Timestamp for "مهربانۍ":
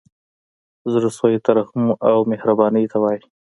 2.31-2.85